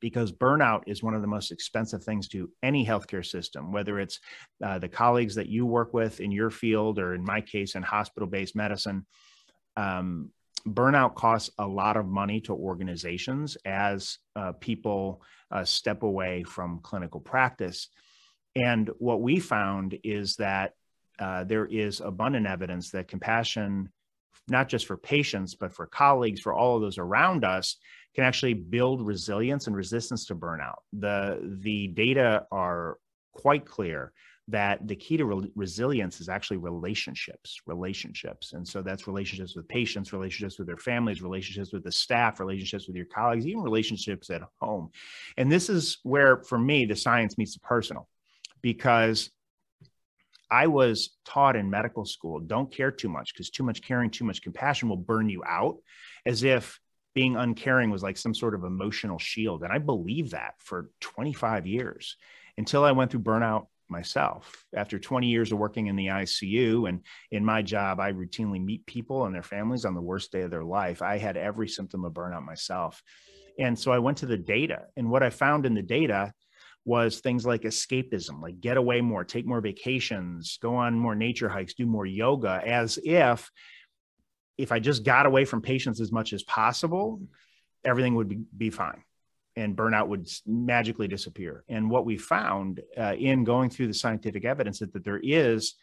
because 0.00 0.32
burnout 0.32 0.82
is 0.86 1.02
one 1.02 1.14
of 1.14 1.22
the 1.22 1.28
most 1.28 1.50
expensive 1.50 2.04
things 2.04 2.28
to 2.28 2.50
any 2.62 2.84
healthcare 2.84 3.24
system, 3.24 3.72
whether 3.72 3.98
it's 3.98 4.20
uh, 4.62 4.78
the 4.78 4.88
colleagues 4.88 5.34
that 5.34 5.48
you 5.48 5.66
work 5.66 5.94
with 5.94 6.20
in 6.20 6.30
your 6.30 6.50
field 6.50 6.98
or 6.98 7.14
in 7.14 7.24
my 7.24 7.40
case 7.40 7.74
in 7.74 7.82
hospital 7.82 8.28
based 8.28 8.54
medicine. 8.54 9.06
Um, 9.76 10.30
burnout 10.66 11.14
costs 11.14 11.50
a 11.58 11.66
lot 11.66 11.96
of 11.96 12.06
money 12.06 12.40
to 12.42 12.52
organizations 12.52 13.56
as 13.64 14.18
uh, 14.34 14.52
people 14.52 15.22
uh, 15.50 15.64
step 15.64 16.02
away 16.02 16.42
from 16.42 16.80
clinical 16.80 17.20
practice. 17.20 17.88
And 18.54 18.90
what 18.98 19.20
we 19.20 19.38
found 19.38 19.98
is 20.02 20.36
that 20.36 20.72
uh, 21.18 21.44
there 21.44 21.66
is 21.66 22.00
abundant 22.00 22.46
evidence 22.46 22.90
that 22.90 23.08
compassion, 23.08 23.90
not 24.48 24.68
just 24.68 24.86
for 24.86 24.96
patients, 24.96 25.54
but 25.54 25.72
for 25.72 25.86
colleagues, 25.86 26.40
for 26.40 26.52
all 26.52 26.76
of 26.76 26.82
those 26.82 26.98
around 26.98 27.44
us, 27.44 27.76
can 28.14 28.24
actually 28.24 28.54
build 28.54 29.06
resilience 29.06 29.66
and 29.66 29.76
resistance 29.76 30.26
to 30.26 30.34
burnout. 30.34 30.76
The, 30.92 31.40
the 31.62 31.88
data 31.88 32.46
are 32.50 32.98
quite 33.32 33.66
clear 33.66 34.12
that 34.48 34.86
the 34.86 34.94
key 34.94 35.16
to 35.16 35.24
re- 35.24 35.52
resilience 35.56 36.20
is 36.20 36.28
actually 36.28 36.58
relationships, 36.58 37.60
relationships. 37.66 38.52
And 38.52 38.66
so 38.66 38.80
that's 38.80 39.08
relationships 39.08 39.56
with 39.56 39.66
patients, 39.66 40.12
relationships 40.12 40.58
with 40.58 40.68
their 40.68 40.76
families, 40.76 41.20
relationships 41.20 41.72
with 41.72 41.82
the 41.82 41.90
staff, 41.90 42.38
relationships 42.38 42.86
with 42.86 42.96
your 42.96 43.06
colleagues, 43.06 43.46
even 43.46 43.62
relationships 43.62 44.30
at 44.30 44.42
home. 44.60 44.90
And 45.36 45.50
this 45.50 45.68
is 45.68 45.98
where, 46.04 46.42
for 46.44 46.58
me, 46.58 46.84
the 46.84 46.94
science 46.94 47.36
meets 47.36 47.54
the 47.54 47.60
personal 47.60 48.08
because 48.62 49.30
I 50.50 50.68
was 50.68 51.16
taught 51.24 51.56
in 51.56 51.70
medical 51.70 52.04
school 52.04 52.40
don't 52.40 52.72
care 52.72 52.90
too 52.90 53.08
much 53.08 53.32
because 53.32 53.50
too 53.50 53.64
much 53.64 53.82
caring, 53.82 54.10
too 54.10 54.24
much 54.24 54.42
compassion 54.42 54.88
will 54.88 54.96
burn 54.96 55.28
you 55.28 55.42
out, 55.44 55.78
as 56.24 56.44
if 56.44 56.78
being 57.14 57.36
uncaring 57.36 57.90
was 57.90 58.02
like 58.02 58.16
some 58.16 58.34
sort 58.34 58.54
of 58.54 58.64
emotional 58.64 59.18
shield. 59.18 59.62
And 59.62 59.72
I 59.72 59.78
believed 59.78 60.32
that 60.32 60.54
for 60.58 60.90
25 61.00 61.66
years 61.66 62.16
until 62.58 62.84
I 62.84 62.92
went 62.92 63.10
through 63.10 63.20
burnout 63.20 63.66
myself. 63.88 64.64
After 64.74 64.98
20 64.98 65.26
years 65.26 65.52
of 65.52 65.58
working 65.58 65.86
in 65.86 65.96
the 65.96 66.08
ICU 66.08 66.88
and 66.88 67.00
in 67.30 67.44
my 67.44 67.62
job, 67.62 68.00
I 68.00 68.12
routinely 68.12 68.62
meet 68.62 68.86
people 68.86 69.24
and 69.24 69.34
their 69.34 69.42
families 69.42 69.84
on 69.84 69.94
the 69.94 70.00
worst 70.00 70.32
day 70.32 70.42
of 70.42 70.50
their 70.50 70.64
life. 70.64 71.02
I 71.02 71.18
had 71.18 71.36
every 71.36 71.68
symptom 71.68 72.04
of 72.04 72.12
burnout 72.12 72.44
myself. 72.44 73.02
And 73.58 73.78
so 73.78 73.92
I 73.92 73.98
went 73.98 74.18
to 74.18 74.26
the 74.26 74.36
data. 74.36 74.82
And 74.96 75.10
what 75.10 75.22
I 75.22 75.30
found 75.30 75.66
in 75.66 75.74
the 75.74 75.82
data 75.82 76.32
was 76.86 77.18
things 77.18 77.44
like 77.44 77.62
escapism, 77.62 78.40
like 78.40 78.60
get 78.60 78.78
away 78.78 79.00
more, 79.02 79.24
take 79.24 79.44
more 79.44 79.60
vacations, 79.60 80.58
go 80.62 80.76
on 80.76 80.94
more 80.94 81.16
nature 81.16 81.48
hikes, 81.48 81.74
do 81.74 81.84
more 81.84 82.06
yoga, 82.06 82.62
as 82.64 82.98
if 83.04 83.50
if 84.56 84.72
I 84.72 84.78
just 84.78 85.04
got 85.04 85.26
away 85.26 85.44
from 85.44 85.60
patients 85.60 86.00
as 86.00 86.10
much 86.10 86.32
as 86.32 86.42
possible, 86.44 87.20
everything 87.84 88.14
would 88.14 88.28
be, 88.28 88.38
be 88.56 88.70
fine 88.70 89.02
and 89.56 89.76
burnout 89.76 90.08
would 90.08 90.28
magically 90.46 91.08
disappear. 91.08 91.64
And 91.68 91.90
what 91.90 92.06
we 92.06 92.16
found 92.16 92.80
uh, 92.96 93.14
in 93.18 93.44
going 93.44 93.70
through 93.70 93.88
the 93.88 93.94
scientific 93.94 94.44
evidence 94.44 94.80
is 94.80 94.90
that 94.92 95.04
there 95.04 95.20
is 95.22 95.74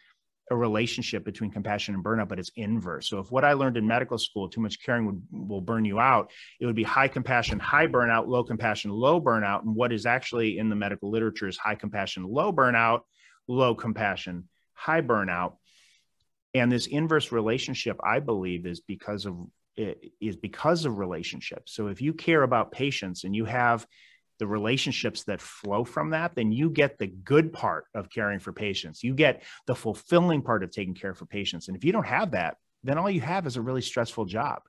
a 0.50 0.56
relationship 0.56 1.24
between 1.24 1.50
compassion 1.50 1.94
and 1.94 2.04
burnout, 2.04 2.28
but 2.28 2.38
it's 2.38 2.50
inverse. 2.56 3.08
So 3.08 3.18
if 3.18 3.30
what 3.30 3.44
I 3.44 3.54
learned 3.54 3.76
in 3.76 3.86
medical 3.86 4.18
school, 4.18 4.48
too 4.48 4.60
much 4.60 4.82
caring 4.84 5.06
would 5.06 5.22
will 5.30 5.60
burn 5.60 5.84
you 5.84 5.98
out, 5.98 6.30
it 6.60 6.66
would 6.66 6.74
be 6.74 6.82
high 6.82 7.08
compassion, 7.08 7.58
high 7.58 7.86
burnout, 7.86 8.26
low 8.26 8.44
compassion, 8.44 8.90
low 8.90 9.20
burnout. 9.20 9.62
And 9.62 9.74
what 9.74 9.92
is 9.92 10.04
actually 10.04 10.58
in 10.58 10.68
the 10.68 10.76
medical 10.76 11.10
literature 11.10 11.48
is 11.48 11.56
high 11.56 11.76
compassion, 11.76 12.24
low 12.24 12.52
burnout, 12.52 13.00
low 13.48 13.74
compassion, 13.74 14.48
high 14.74 15.00
burnout 15.00 15.54
and 16.54 16.70
this 16.70 16.86
inverse 16.86 17.32
relationship 17.32 17.98
i 18.04 18.20
believe 18.20 18.66
is 18.66 18.80
because 18.80 19.26
of 19.26 19.36
is 20.20 20.36
because 20.36 20.84
of 20.84 20.98
relationships 20.98 21.74
so 21.74 21.88
if 21.88 22.00
you 22.00 22.12
care 22.12 22.42
about 22.42 22.70
patients 22.70 23.24
and 23.24 23.34
you 23.34 23.44
have 23.44 23.86
the 24.38 24.46
relationships 24.46 25.24
that 25.24 25.40
flow 25.40 25.84
from 25.84 26.10
that 26.10 26.34
then 26.34 26.52
you 26.52 26.70
get 26.70 26.98
the 26.98 27.06
good 27.06 27.52
part 27.52 27.86
of 27.94 28.10
caring 28.10 28.38
for 28.38 28.52
patients 28.52 29.02
you 29.02 29.14
get 29.14 29.42
the 29.66 29.74
fulfilling 29.74 30.42
part 30.42 30.62
of 30.62 30.70
taking 30.70 30.94
care 30.94 31.14
for 31.14 31.26
patients 31.26 31.68
and 31.68 31.76
if 31.76 31.84
you 31.84 31.92
don't 31.92 32.06
have 32.06 32.32
that 32.32 32.56
then 32.82 32.98
all 32.98 33.10
you 33.10 33.20
have 33.20 33.46
is 33.46 33.56
a 33.56 33.62
really 33.62 33.82
stressful 33.82 34.24
job 34.24 34.62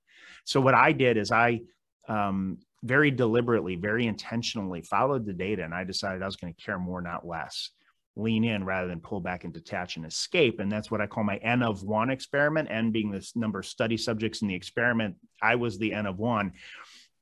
so 0.44 0.62
what 0.62 0.74
i 0.74 0.92
did 0.92 1.18
is 1.18 1.32
i 1.32 1.60
um, 2.08 2.58
very 2.84 3.10
deliberately 3.10 3.76
very 3.76 4.06
intentionally 4.06 4.82
followed 4.82 5.26
the 5.26 5.34
data 5.34 5.64
and 5.64 5.74
i 5.74 5.84
decided 5.84 6.22
i 6.22 6.26
was 6.26 6.36
going 6.36 6.54
to 6.54 6.62
care 6.62 6.80
more 6.80 7.02
not 7.02 7.26
less 7.26 7.72
lean 8.16 8.44
in 8.44 8.64
rather 8.64 8.88
than 8.88 9.00
pull 9.00 9.20
back 9.20 9.44
and 9.44 9.54
detach 9.54 9.98
and 9.98 10.06
escape. 10.06 10.60
And 10.60 10.72
that's 10.72 10.90
what 10.90 11.02
I 11.02 11.08
call 11.08 11.24
my 11.24 11.38
N 11.38 11.62
of 11.62 11.84
one 11.84 12.10
experiment, 12.10 12.70
N 12.72 12.92
being 12.92 13.12
this 13.12 13.36
number 13.36 13.60
of 13.60 13.66
study 13.66 13.98
subjects 13.98 14.42
in 14.42 14.48
the 14.48 14.56
experiment. 14.56 15.16
I 15.42 15.56
was 15.56 15.78
the 15.78 15.94
N 15.94 16.06
of 16.06 16.18
one. 16.18 16.54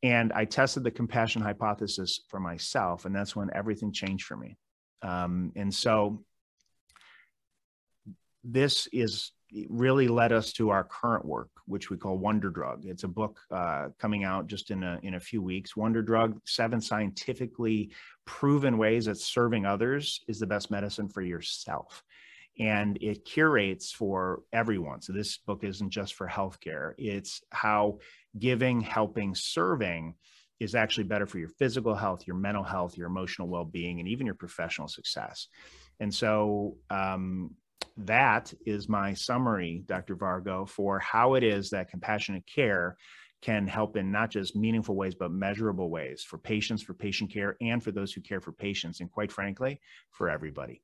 And 0.03 0.31
I 0.33 0.45
tested 0.45 0.83
the 0.83 0.91
compassion 0.91 1.41
hypothesis 1.41 2.19
for 2.29 2.39
myself. 2.39 3.05
And 3.05 3.15
that's 3.15 3.35
when 3.35 3.49
everything 3.55 3.91
changed 3.91 4.25
for 4.25 4.37
me. 4.37 4.57
Um, 5.01 5.51
and 5.55 5.73
so 5.73 6.23
this 8.43 8.87
is 8.91 9.31
really 9.69 10.07
led 10.07 10.31
us 10.31 10.51
to 10.53 10.69
our 10.69 10.83
current 10.83 11.25
work, 11.25 11.49
which 11.65 11.89
we 11.89 11.97
call 11.97 12.17
Wonder 12.17 12.49
Drug. 12.49 12.85
It's 12.85 13.03
a 13.03 13.07
book 13.07 13.39
uh, 13.51 13.89
coming 13.99 14.23
out 14.23 14.47
just 14.47 14.71
in 14.71 14.83
a, 14.83 14.99
in 15.03 15.13
a 15.13 15.19
few 15.19 15.41
weeks. 15.41 15.75
Wonder 15.77 16.01
Drug, 16.01 16.39
seven 16.45 16.81
scientifically 16.81 17.91
proven 18.25 18.77
ways 18.77 19.05
that 19.05 19.17
serving 19.17 19.65
others 19.65 20.21
is 20.27 20.39
the 20.39 20.47
best 20.47 20.71
medicine 20.71 21.07
for 21.07 21.21
yourself. 21.21 22.03
And 22.59 22.97
it 23.01 23.25
curates 23.25 23.91
for 23.91 24.43
everyone. 24.53 25.01
So 25.01 25.11
this 25.11 25.37
book 25.37 25.63
isn't 25.63 25.89
just 25.89 26.13
for 26.13 26.27
healthcare, 26.27 26.93
it's 26.97 27.41
how 27.51 27.99
giving, 28.37 28.81
helping, 28.81 29.33
serving 29.35 30.15
is 30.59 30.75
actually 30.75 31.05
better 31.05 31.25
for 31.25 31.39
your 31.39 31.49
physical 31.49 31.95
health, 31.95 32.25
your 32.27 32.35
mental 32.35 32.63
health, 32.63 32.97
your 32.97 33.07
emotional 33.07 33.47
well 33.47 33.65
being, 33.65 33.99
and 33.99 34.07
even 34.07 34.25
your 34.25 34.35
professional 34.35 34.87
success. 34.87 35.47
And 35.99 36.13
so, 36.13 36.77
um, 36.89 37.51
that 37.97 38.53
is 38.65 38.89
my 38.89 39.13
summary, 39.13 39.83
Dr. 39.85 40.15
Vargo, 40.15 40.67
for 40.67 40.99
how 40.99 41.35
it 41.35 41.43
is 41.43 41.69
that 41.69 41.89
compassionate 41.89 42.43
care 42.47 42.97
can 43.41 43.67
help 43.67 43.97
in 43.97 44.11
not 44.11 44.31
just 44.31 44.55
meaningful 44.55 44.95
ways, 44.95 45.15
but 45.15 45.31
measurable 45.31 45.89
ways 45.89 46.23
for 46.23 46.37
patients, 46.37 46.81
for 46.81 46.93
patient 46.93 47.31
care, 47.31 47.57
and 47.61 47.83
for 47.83 47.91
those 47.91 48.13
who 48.13 48.21
care 48.21 48.39
for 48.39 48.53
patients, 48.53 49.01
and 49.01 49.11
quite 49.11 49.31
frankly, 49.31 49.81
for 50.11 50.29
everybody. 50.29 50.81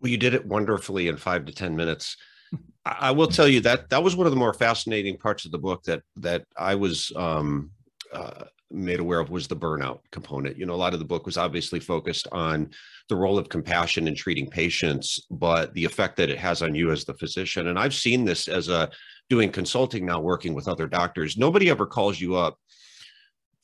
Well, 0.00 0.10
you 0.10 0.16
did 0.16 0.34
it 0.34 0.46
wonderfully 0.46 1.08
in 1.08 1.16
five 1.16 1.44
to 1.46 1.52
10 1.52 1.76
minutes. 1.76 2.16
I 2.84 3.10
will 3.10 3.26
tell 3.26 3.48
you 3.48 3.60
that 3.60 3.90
that 3.90 4.02
was 4.02 4.16
one 4.16 4.26
of 4.26 4.32
the 4.32 4.38
more 4.38 4.54
fascinating 4.54 5.18
parts 5.18 5.44
of 5.44 5.52
the 5.52 5.58
book 5.58 5.82
that 5.84 6.02
that 6.16 6.44
I 6.56 6.74
was 6.74 7.12
um, 7.16 7.70
uh, 8.12 8.44
made 8.70 9.00
aware 9.00 9.20
of 9.20 9.30
was 9.30 9.48
the 9.48 9.56
burnout 9.56 10.00
component. 10.10 10.56
You 10.56 10.66
know, 10.66 10.74
a 10.74 10.76
lot 10.76 10.92
of 10.92 10.98
the 10.98 11.04
book 11.04 11.26
was 11.26 11.36
obviously 11.36 11.80
focused 11.80 12.28
on 12.32 12.70
the 13.08 13.16
role 13.16 13.38
of 13.38 13.48
compassion 13.48 14.06
in 14.06 14.14
treating 14.14 14.48
patients, 14.48 15.26
but 15.30 15.72
the 15.74 15.84
effect 15.84 16.16
that 16.16 16.30
it 16.30 16.38
has 16.38 16.62
on 16.62 16.74
you 16.74 16.90
as 16.90 17.04
the 17.04 17.14
physician. 17.14 17.68
And 17.68 17.78
I've 17.78 17.94
seen 17.94 18.24
this 18.24 18.48
as 18.48 18.68
a 18.68 18.90
doing 19.30 19.50
consulting 19.50 20.06
now, 20.06 20.20
working 20.20 20.54
with 20.54 20.68
other 20.68 20.86
doctors. 20.86 21.36
Nobody 21.36 21.70
ever 21.70 21.86
calls 21.86 22.20
you 22.20 22.36
up 22.36 22.58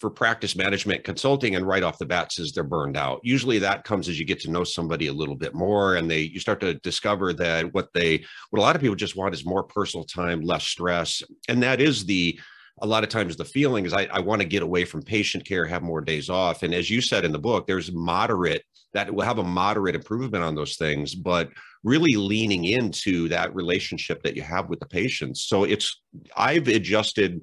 for 0.05 0.11
practice 0.11 0.55
management 0.55 1.03
consulting 1.03 1.57
and 1.57 1.67
right 1.67 1.83
off 1.83 1.97
the 1.97 2.05
bat 2.05 2.31
says 2.31 2.53
they're 2.53 2.63
burned 2.63 2.95
out. 2.95 3.21
Usually 3.23 3.59
that 3.61 3.85
comes 3.85 4.07
as 4.07 4.21
you 4.21 4.27
get 4.27 4.39
to 4.41 4.51
know 4.51 4.63
somebody 4.63 5.07
a 5.07 5.13
little 5.15 5.35
bit 5.35 5.55
more 5.55 5.95
and 5.95 6.11
they 6.11 6.21
you 6.21 6.41
start 6.41 6.61
to 6.61 6.75
discover 6.75 7.33
that 7.33 7.73
what 7.73 7.89
they 7.95 8.23
what 8.51 8.59
a 8.59 8.61
lot 8.61 8.77
of 8.77 8.83
people 8.83 8.97
just 8.97 9.17
want 9.17 9.35
is 9.35 9.47
more 9.47 9.63
personal 9.63 10.05
time, 10.05 10.43
less 10.43 10.65
stress. 10.65 11.23
And 11.49 11.63
that 11.63 11.81
is 11.81 12.05
the 12.05 12.39
a 12.83 12.87
lot 12.87 13.03
of 13.03 13.09
times 13.09 13.35
the 13.35 13.47
feeling 13.47 13.87
is 13.87 13.95
I, 13.95 14.05
I 14.13 14.21
want 14.21 14.43
to 14.43 14.47
get 14.47 14.63
away 14.63 14.85
from 14.85 15.01
patient 15.01 15.47
care, 15.47 15.65
have 15.65 15.83
more 15.83 16.03
days 16.03 16.29
off. 16.29 16.63
And 16.63 16.75
as 16.75 16.91
you 16.91 17.01
said 17.01 17.25
in 17.25 17.33
the 17.33 17.39
book, 17.39 17.67
there's 17.67 17.91
moderate 17.91 18.63
that 18.93 19.11
will 19.11 19.25
have 19.25 19.39
a 19.39 19.43
moderate 19.43 19.95
improvement 19.95 20.45
on 20.45 20.55
those 20.55 20.77
things, 20.77 21.15
but 21.15 21.49
really 21.83 22.17
leaning 22.17 22.67
into 22.67 23.27
that 23.31 23.55
relationship 23.55 24.23
that 24.23 24.37
you 24.37 24.43
have 24.43 24.69
with 24.69 24.81
the 24.81 24.87
patients. 24.87 25.45
So 25.45 25.65
it's 25.65 25.99
I've 26.37 26.69
adjusted 26.69 27.41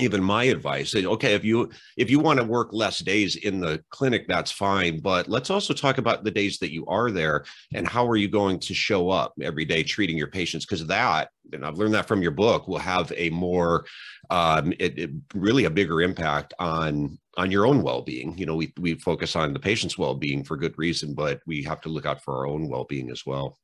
even 0.00 0.22
my 0.22 0.44
advice 0.44 0.94
okay 0.96 1.34
if 1.34 1.44
you 1.44 1.70
if 1.96 2.10
you 2.10 2.18
want 2.18 2.38
to 2.38 2.44
work 2.44 2.70
less 2.72 2.98
days 2.98 3.36
in 3.36 3.60
the 3.60 3.82
clinic 3.90 4.26
that's 4.26 4.50
fine 4.50 4.98
but 4.98 5.28
let's 5.28 5.50
also 5.50 5.72
talk 5.72 5.98
about 5.98 6.24
the 6.24 6.30
days 6.30 6.58
that 6.58 6.72
you 6.72 6.84
are 6.86 7.12
there 7.12 7.44
and 7.74 7.86
how 7.86 8.06
are 8.06 8.16
you 8.16 8.28
going 8.28 8.58
to 8.58 8.74
show 8.74 9.08
up 9.08 9.32
every 9.40 9.64
day 9.64 9.82
treating 9.82 10.18
your 10.18 10.26
patients? 10.26 10.64
Because 10.64 10.84
that 10.86 11.28
and 11.52 11.64
i've 11.64 11.78
learned 11.78 11.94
that 11.94 12.08
from 12.08 12.22
your 12.22 12.32
book 12.32 12.66
will 12.66 12.78
have 12.78 13.12
a 13.16 13.30
more 13.30 13.84
um, 14.30 14.72
it, 14.80 14.98
it 14.98 15.10
really 15.34 15.66
a 15.66 15.70
bigger 15.70 16.02
impact 16.02 16.54
on 16.58 17.18
on 17.36 17.50
your 17.50 17.66
own 17.66 17.82
well-being. 17.82 18.36
You 18.36 18.46
know 18.46 18.56
we, 18.56 18.72
we 18.78 18.94
focus 18.94 19.36
on 19.36 19.52
the 19.52 19.60
patient's 19.60 19.98
well-being 19.98 20.42
for 20.42 20.56
good 20.56 20.76
reason 20.76 21.14
but 21.14 21.40
we 21.46 21.62
have 21.62 21.80
to 21.82 21.88
look 21.88 22.06
out 22.06 22.22
for 22.22 22.38
our 22.38 22.46
own 22.46 22.68
well-being 22.68 23.10
as 23.10 23.24
well. 23.24 23.58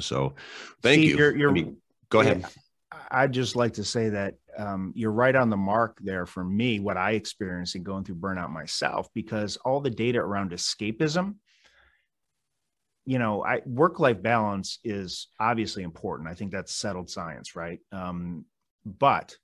So 0.00 0.34
thank 0.82 1.00
See, 1.00 1.08
you. 1.08 1.16
you're, 1.16 1.36
you're, 1.36 1.50
I 1.50 1.54
mean, 1.54 1.76
go 2.10 2.20
ahead. 2.20 2.44
I'd 3.10 3.32
just 3.32 3.56
like 3.56 3.74
to 3.74 3.84
say 3.84 4.10
that 4.10 4.34
um, 4.58 4.92
you're 4.94 5.12
right 5.12 5.34
on 5.34 5.50
the 5.50 5.56
mark 5.56 5.98
there 6.02 6.26
for 6.26 6.44
me, 6.44 6.80
what 6.80 6.96
I 6.96 7.12
experienced 7.12 7.76
in 7.76 7.82
going 7.82 8.04
through 8.04 8.16
burnout 8.16 8.50
myself, 8.50 9.08
because 9.14 9.56
all 9.58 9.80
the 9.80 9.90
data 9.90 10.18
around 10.18 10.50
escapism 10.50 11.36
you 13.08 13.18
know, 13.18 13.42
I 13.42 13.62
work 13.64 14.00
life 14.00 14.20
balance 14.20 14.80
is 14.84 15.28
obviously 15.40 15.82
important. 15.82 16.28
I 16.28 16.34
think 16.34 16.52
that's 16.52 16.74
settled 16.74 17.08
science, 17.08 17.56
right? 17.56 17.80
Um, 17.90 18.44
but 18.84 19.34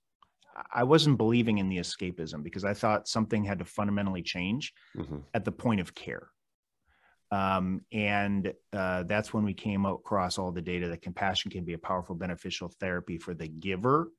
I 0.70 0.84
wasn't 0.84 1.16
believing 1.16 1.56
in 1.56 1.70
the 1.70 1.78
escapism 1.78 2.42
because 2.42 2.66
I 2.66 2.74
thought 2.74 3.08
something 3.08 3.42
had 3.42 3.60
to 3.60 3.64
fundamentally 3.64 4.20
change 4.20 4.74
mm-hmm. 4.94 5.16
at 5.32 5.46
the 5.46 5.50
point 5.50 5.80
of 5.80 5.94
care. 5.94 6.28
Um, 7.30 7.80
and 7.90 8.52
uh, 8.74 9.04
that's 9.04 9.32
when 9.32 9.44
we 9.44 9.54
came 9.54 9.86
across 9.86 10.36
all 10.36 10.52
the 10.52 10.60
data 10.60 10.88
that 10.88 11.00
compassion 11.00 11.50
can 11.50 11.64
be 11.64 11.72
a 11.72 11.78
powerful, 11.78 12.14
beneficial 12.14 12.70
therapy 12.80 13.16
for 13.16 13.32
the 13.32 13.48
giver 13.48 14.10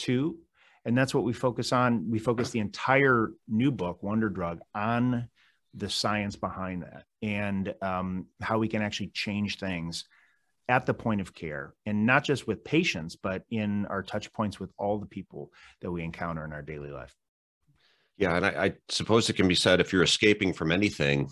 too. 0.00 0.38
And 0.84 0.96
that's 0.96 1.14
what 1.14 1.24
we 1.24 1.32
focus 1.32 1.72
on. 1.72 2.10
We 2.10 2.18
focus 2.18 2.50
the 2.50 2.60
entire 2.60 3.30
new 3.46 3.70
book, 3.70 4.02
Wonder 4.02 4.30
Drug, 4.30 4.60
on 4.74 5.28
the 5.74 5.88
science 5.88 6.36
behind 6.36 6.82
that 6.82 7.04
and 7.22 7.74
um, 7.82 8.26
how 8.40 8.58
we 8.58 8.68
can 8.68 8.82
actually 8.82 9.08
change 9.08 9.58
things 9.58 10.04
at 10.68 10.86
the 10.86 10.94
point 10.94 11.20
of 11.20 11.34
care 11.34 11.74
and 11.86 12.06
not 12.06 12.24
just 12.24 12.46
with 12.46 12.64
patients 12.64 13.16
but 13.16 13.42
in 13.50 13.86
our 13.86 14.02
touch 14.02 14.32
points 14.32 14.58
with 14.58 14.70
all 14.78 14.98
the 14.98 15.06
people 15.06 15.52
that 15.80 15.90
we 15.90 16.02
encounter 16.02 16.44
in 16.44 16.52
our 16.52 16.62
daily 16.62 16.90
life 16.90 17.14
yeah 18.16 18.36
and 18.36 18.46
I, 18.46 18.64
I, 18.64 18.72
suppose 18.88 19.28
it 19.28 19.34
can 19.34 19.48
be 19.48 19.54
said 19.54 19.80
if 19.80 19.92
you're 19.92 20.02
escaping 20.02 20.52
from 20.52 20.70
anything 20.70 21.28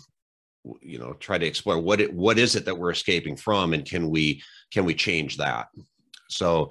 you 0.81 0.99
know 0.99 1.13
try 1.13 1.37
to 1.37 1.45
explore 1.45 1.79
what 1.79 2.01
it 2.01 2.13
what 2.13 2.37
is 2.37 2.55
it 2.55 2.65
that 2.65 2.77
we're 2.77 2.91
escaping 2.91 3.35
from 3.35 3.73
and 3.73 3.85
can 3.85 4.09
we 4.09 4.41
can 4.71 4.83
we 4.83 4.93
change 4.93 5.37
that 5.37 5.67
so 6.29 6.69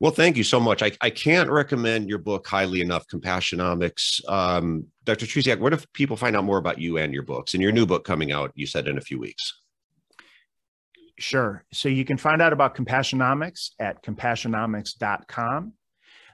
well 0.00 0.12
thank 0.12 0.36
you 0.36 0.44
so 0.44 0.60
much 0.60 0.82
i, 0.82 0.90
I 1.00 1.10
can't 1.10 1.50
recommend 1.50 2.08
your 2.08 2.18
book 2.18 2.46
highly 2.46 2.80
enough 2.80 3.06
compassionomics 3.06 4.26
um, 4.28 4.86
dr 5.04 5.24
Trzeciak, 5.24 5.58
where 5.58 5.70
do 5.70 5.78
people 5.92 6.16
find 6.16 6.36
out 6.36 6.44
more 6.44 6.58
about 6.58 6.78
you 6.78 6.98
and 6.98 7.12
your 7.12 7.24
books 7.24 7.54
and 7.54 7.62
your 7.62 7.72
new 7.72 7.86
book 7.86 8.04
coming 8.04 8.32
out 8.32 8.52
you 8.54 8.66
said 8.66 8.88
in 8.88 8.98
a 8.98 9.02
few 9.02 9.18
weeks 9.18 9.60
Sure. 11.18 11.64
So 11.72 11.88
you 11.88 12.04
can 12.04 12.16
find 12.16 12.40
out 12.40 12.52
about 12.52 12.76
Compassionomics 12.76 13.70
at 13.80 14.02
compassionomics.com. 14.04 15.72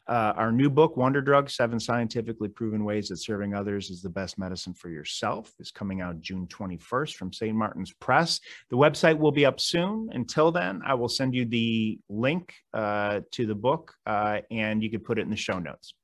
Uh, 0.07 0.35
our 0.37 0.53
new 0.53 0.69
book, 0.69 0.97
Wonder 0.97 1.23
Drug 1.23 1.49
Seven 1.49 1.81
Scientifically 1.81 2.49
Proven 2.49 2.85
Ways 2.85 3.09
That 3.09 3.17
Serving 3.17 3.55
Others 3.55 3.91
is 3.91 4.03
the 4.03 4.11
Best 4.11 4.39
Medicine 4.39 4.75
for 4.75 4.91
Yourself, 4.91 5.53
is 5.59 5.71
coming 5.71 6.03
out 6.03 6.21
June 6.21 6.47
21st 6.49 7.15
from 7.15 7.33
St. 7.33 7.57
Martin's 7.57 7.93
Press. 7.93 8.41
The 8.69 8.77
website 8.77 9.19
will 9.19 9.33
be 9.33 9.47
up 9.47 9.61
soon. 9.61 10.11
Until 10.13 10.53
then, 10.53 10.83
I 10.85 10.95
will 10.95 11.09
send 11.09 11.35
you 11.35 11.47
the 11.47 11.99
link 12.09 12.53
uh, 12.75 13.21
to 13.33 13.47
the 13.47 13.55
book 13.55 13.95
uh, 14.05 14.41
and 14.51 14.83
you 14.83 14.91
can 14.91 15.01
put 15.01 15.19
it 15.19 15.23
in 15.23 15.31
the 15.31 15.37
show 15.37 15.59
notes. 15.59 15.95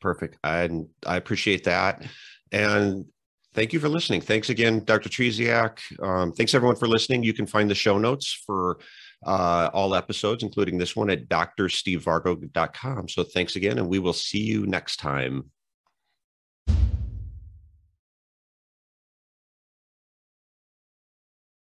Perfect. 0.00 0.36
And 0.44 0.88
I 1.06 1.16
appreciate 1.16 1.64
that. 1.64 2.04
And 2.52 3.06
thank 3.54 3.72
you 3.72 3.80
for 3.80 3.88
listening. 3.88 4.20
Thanks 4.20 4.50
again, 4.50 4.84
Dr. 4.84 5.08
Trzeciak. 5.08 5.78
Um, 6.02 6.32
thanks 6.32 6.54
everyone 6.54 6.76
for 6.76 6.86
listening. 6.86 7.22
You 7.22 7.32
can 7.32 7.46
find 7.46 7.70
the 7.70 7.74
show 7.74 7.96
notes 7.96 8.42
for 8.46 8.78
uh, 9.24 9.70
all 9.72 9.94
episodes, 9.94 10.42
including 10.42 10.78
this 10.78 10.94
one 10.96 11.10
at 11.10 11.28
drstevevargo.com. 11.28 13.08
So 13.08 13.24
thanks 13.24 13.56
again, 13.56 13.78
and 13.78 13.88
we 13.88 13.98
will 13.98 14.12
see 14.12 14.42
you 14.42 14.66
next 14.66 14.96
time. 14.96 15.50